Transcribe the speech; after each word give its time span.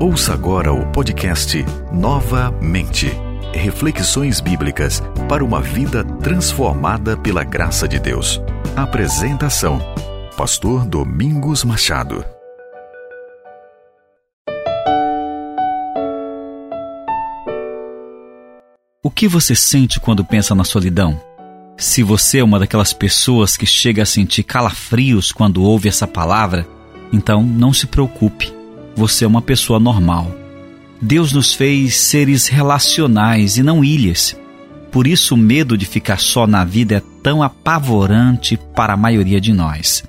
Ouça 0.00 0.32
agora 0.32 0.72
o 0.72 0.86
podcast 0.92 1.64
Novamente. 1.92 3.08
Reflexões 3.52 4.40
bíblicas 4.40 5.02
para 5.28 5.44
uma 5.44 5.60
vida 5.60 6.04
transformada 6.04 7.16
pela 7.16 7.42
graça 7.42 7.88
de 7.88 7.98
Deus. 7.98 8.40
Apresentação: 8.76 9.80
Pastor 10.36 10.86
Domingos 10.86 11.64
Machado. 11.64 12.24
O 19.02 19.10
que 19.10 19.26
você 19.26 19.56
sente 19.56 19.98
quando 19.98 20.24
pensa 20.24 20.54
na 20.54 20.62
solidão? 20.62 21.20
Se 21.76 22.04
você 22.04 22.38
é 22.38 22.44
uma 22.44 22.60
daquelas 22.60 22.92
pessoas 22.92 23.56
que 23.56 23.66
chega 23.66 24.04
a 24.04 24.06
sentir 24.06 24.44
calafrios 24.44 25.32
quando 25.32 25.60
ouve 25.60 25.88
essa 25.88 26.06
palavra, 26.06 26.64
então 27.12 27.42
não 27.42 27.72
se 27.72 27.88
preocupe 27.88 28.57
você 28.98 29.24
é 29.24 29.28
uma 29.28 29.40
pessoa 29.40 29.78
normal. 29.78 30.34
Deus 31.00 31.32
nos 31.32 31.54
fez 31.54 31.96
seres 31.96 32.48
relacionais 32.48 33.56
e 33.56 33.62
não 33.62 33.84
ilhas. 33.84 34.36
Por 34.90 35.06
isso, 35.06 35.34
o 35.34 35.38
medo 35.38 35.78
de 35.78 35.86
ficar 35.86 36.18
só 36.18 36.46
na 36.46 36.64
vida 36.64 36.96
é 36.96 37.02
tão 37.22 37.42
apavorante 37.42 38.58
para 38.74 38.94
a 38.94 38.96
maioria 38.96 39.40
de 39.40 39.52
nós. 39.52 40.02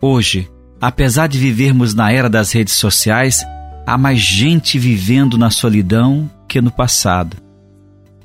Hoje, 0.00 0.50
apesar 0.80 1.28
de 1.28 1.38
vivermos 1.38 1.94
na 1.94 2.10
era 2.10 2.28
das 2.28 2.50
redes 2.50 2.74
sociais, 2.74 3.44
há 3.86 3.96
mais 3.96 4.18
gente 4.18 4.78
vivendo 4.78 5.38
na 5.38 5.50
solidão 5.50 6.28
que 6.48 6.60
no 6.60 6.72
passado. 6.72 7.36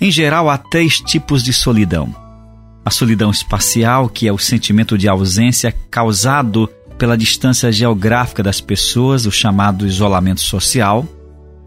Em 0.02 0.10
geral, 0.10 0.50
há 0.50 0.58
três 0.58 1.00
tipos 1.00 1.44
de 1.44 1.54
solidão: 1.54 2.16
a 2.84 2.90
solidão 2.90 3.30
espacial, 3.30 4.10
que 4.10 4.28
é 4.28 4.34
o 4.34 4.38
sentimento 4.40 4.98
de 4.98 5.08
ausência 5.08 5.72
causado 5.92 6.68
pela 6.98 7.18
distância 7.18 7.72
geográfica 7.72 8.42
das 8.42 8.60
pessoas, 8.60 9.26
o 9.26 9.32
chamado 9.32 9.86
isolamento 9.86 10.42
social, 10.42 11.06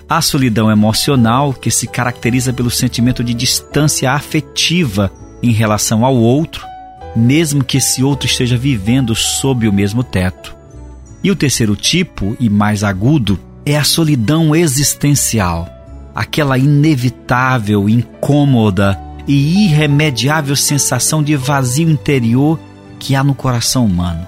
a 0.09 0.21
solidão 0.21 0.71
emocional, 0.71 1.55
que 1.55 1.71
se 1.71 1.87
caracteriza 1.87 2.53
pelo 2.53 2.71
sentimento 2.71 3.23
de 3.23 3.33
distância 3.33 4.11
afetiva 4.11 5.11
em 5.43 5.53
relação 5.53 6.05
ao 6.05 6.17
outro, 6.17 6.67
mesmo 7.15 7.63
que 7.63 7.77
esse 7.77 8.03
outro 8.03 8.27
esteja 8.27 8.57
vivendo 8.57 9.15
sob 9.15 9.69
o 9.69 9.73
mesmo 9.73 10.03
teto. 10.03 10.55
E 11.23 11.31
o 11.31 11.37
terceiro 11.37 11.77
tipo, 11.77 12.37
e 12.41 12.49
mais 12.51 12.83
agudo, 12.83 13.39
é 13.65 13.77
a 13.77 13.85
solidão 13.85 14.55
existencial, 14.57 15.69
aquela 16.15 16.59
inevitável, 16.59 17.89
incômoda 17.89 18.99
e 19.29 19.67
irremediável 19.67 20.57
sensação 20.57 21.23
de 21.23 21.37
vazio 21.37 21.89
interior 21.89 22.59
que 22.99 23.15
há 23.15 23.23
no 23.23 23.35
coração 23.35 23.85
humano 23.85 24.27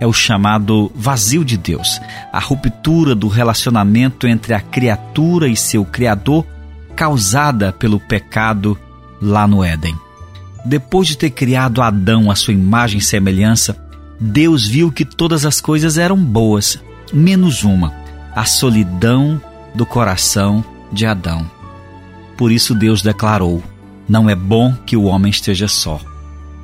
é 0.00 0.06
o 0.06 0.12
chamado 0.12 0.90
vazio 0.94 1.44
de 1.44 1.58
Deus, 1.58 2.00
a 2.32 2.40
ruptura 2.40 3.14
do 3.14 3.28
relacionamento 3.28 4.26
entre 4.26 4.54
a 4.54 4.60
criatura 4.60 5.46
e 5.46 5.54
seu 5.54 5.84
Criador, 5.84 6.46
causada 6.96 7.70
pelo 7.70 8.00
pecado 8.00 8.76
lá 9.20 9.46
no 9.46 9.62
Éden. 9.62 9.94
Depois 10.64 11.06
de 11.06 11.16
ter 11.16 11.30
criado 11.30 11.82
Adão 11.82 12.30
à 12.30 12.34
sua 12.34 12.54
imagem 12.54 12.98
e 12.98 13.02
semelhança, 13.02 13.76
Deus 14.18 14.66
viu 14.66 14.90
que 14.90 15.04
todas 15.04 15.44
as 15.44 15.60
coisas 15.60 15.98
eram 15.98 16.16
boas, 16.16 16.78
menos 17.12 17.62
uma: 17.62 17.92
a 18.34 18.44
solidão 18.44 19.40
do 19.74 19.84
coração 19.84 20.64
de 20.92 21.06
Adão. 21.06 21.48
Por 22.36 22.50
isso 22.50 22.74
Deus 22.74 23.02
declarou: 23.02 23.62
Não 24.08 24.28
é 24.28 24.34
bom 24.34 24.74
que 24.86 24.96
o 24.96 25.04
homem 25.04 25.30
esteja 25.30 25.68
só. 25.68 26.00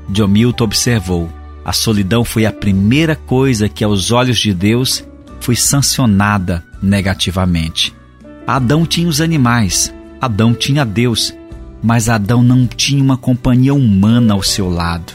John 0.09 0.29
Milton 0.29 0.64
observou: 0.64 1.31
a 1.67 1.72
solidão 1.72 2.25
foi 2.25 2.47
a 2.47 2.53
primeira 2.53 3.17
coisa 3.17 3.69
que, 3.69 3.83
aos 3.83 4.12
olhos 4.12 4.39
de 4.39 4.55
Deus, 4.55 5.03
foi 5.41 5.56
sancionada 5.56 6.62
negativamente. 6.81 7.92
Adão 8.47 8.86
tinha 8.86 9.08
os 9.08 9.20
animais, 9.20 9.92
Adão 10.20 10.55
tinha 10.55 10.84
Deus, 10.84 11.34
mas 11.83 12.08
Adão 12.08 12.41
não 12.41 12.69
tinha 12.69 13.03
uma 13.03 13.17
companhia 13.17 13.75
humana 13.75 14.34
ao 14.34 14.45
seu 14.45 14.70
lado. 14.70 15.12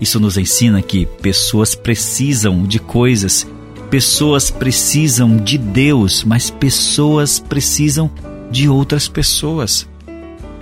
Isso 0.00 0.18
nos 0.18 0.38
ensina 0.38 0.80
que 0.80 1.04
pessoas 1.04 1.74
precisam 1.74 2.62
de 2.62 2.78
coisas, 2.78 3.46
pessoas 3.90 4.50
precisam 4.50 5.36
de 5.36 5.58
Deus, 5.58 6.24
mas 6.24 6.48
pessoas 6.48 7.38
precisam 7.38 8.10
de 8.50 8.70
outras 8.70 9.06
pessoas. 9.06 9.86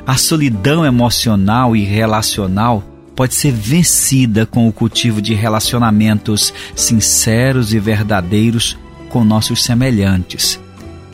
A 0.05 0.17
solidão 0.17 0.85
emocional 0.85 1.77
e 1.77 1.85
relacional 1.85 2.83
pode 3.15 3.35
ser 3.35 3.53
vencida 3.53 4.47
com 4.47 4.69
o 4.69 4.73
cultivo 4.73 5.21
de 5.21 5.35
relacionamentos 5.35 6.53
sinceros 6.75 7.73
e 7.73 7.79
verdadeiros 7.79 8.77
com 9.09 9.25
nossos 9.25 9.63
semelhantes. 9.63 10.59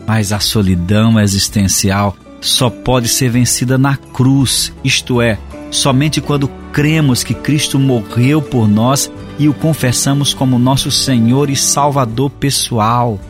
Mas 0.07 0.33
a 0.33 0.41
solidão 0.41 1.21
existencial 1.21 2.17
só 2.41 2.71
pode 2.71 3.09
ser 3.09 3.31
vencida 3.31 3.77
na 3.77 3.97
cruz, 3.97 4.73
isto 4.85 5.21
é, 5.21 5.39
somente 5.71 6.21
quando 6.21 6.49
cremos 6.73 7.25
que 7.25 7.35
Cristo 7.35 7.79
morreu 7.79 8.41
por 8.41 8.69
nós 8.69 9.11
e 9.39 9.49
o 9.49 9.55
confessamos 9.55 10.33
como 10.33 10.59
nosso 10.59 10.91
Senhor 10.91 11.51
e 11.51 11.57
Salvador 11.57 12.31
pessoal. 12.31 13.21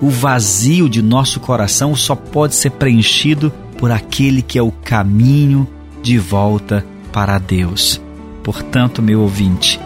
O 0.00 0.10
vazio 0.10 0.88
de 0.88 1.02
nosso 1.02 1.40
coração 1.40 1.94
só 1.94 2.14
pode 2.16 2.54
ser 2.54 2.70
preenchido 2.70 3.52
por 3.78 3.90
aquele 3.90 4.42
que 4.42 4.58
é 4.58 4.62
o 4.62 4.72
caminho 4.72 5.68
de 6.02 6.18
volta 6.18 6.84
para 7.12 7.38
Deus. 7.38 8.00
Portanto, 8.42 9.02
meu 9.02 9.20
ouvinte, 9.20 9.80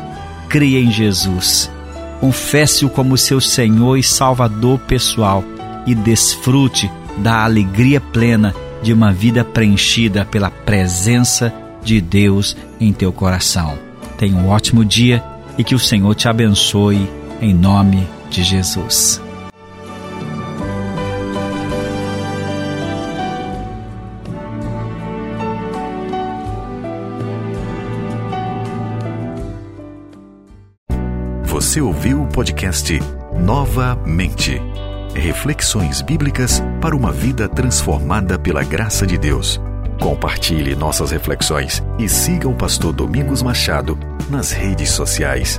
creia 0.49 0.79
em 0.79 0.91
Jesus, 0.91 1.71
confesse-o 2.21 2.89
como 2.89 3.19
seu 3.19 3.41
Senhor 3.41 3.97
e 3.97 4.03
Salvador 4.03 4.79
pessoal 4.81 5.45
e 5.87 5.95
desfrute 5.95 6.91
da 7.19 7.45
alegria 7.45 8.01
plena 8.01 8.55
de 8.83 8.93
uma 8.93 9.13
vida 9.13 9.45
preenchida 9.45 10.25
pela 10.25 10.51
presença 10.51 11.53
de 11.83 12.01
Deus 12.01 12.57
em 12.81 12.93
teu 12.93 13.13
coração. 13.13 13.79
Tenha 14.17 14.37
um 14.37 14.49
ótimo 14.49 14.85
dia 14.85 15.23
e 15.59 15.65
que 15.65 15.75
o 15.75 15.79
Senhor 15.79 16.15
te 16.15 16.29
abençoe 16.29 17.09
em 17.41 17.53
nome 17.53 18.07
de 18.31 18.43
Jesus. 18.43 19.21
Você 31.55 31.81
ouviu 31.81 32.21
o 32.21 32.27
podcast 32.27 32.99
Novamente. 33.33 34.61
Reflexões 35.15 36.03
bíblicas 36.03 36.61
para 36.81 36.97
uma 36.97 37.13
vida 37.13 37.49
transformada 37.49 38.37
pela 38.37 38.65
graça 38.65 39.07
de 39.07 39.17
Deus. 39.17 39.61
Compartilhe 40.01 40.75
nossas 40.75 41.13
reflexões 41.13 41.81
e 41.97 42.09
siga 42.09 42.49
o 42.49 42.57
pastor 42.57 42.93
Domingos 42.93 43.41
Machado 43.41 43.97
nas 44.29 44.51
redes 44.51 44.91
sociais 44.91 45.57